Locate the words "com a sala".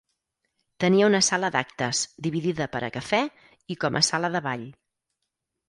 3.85-4.35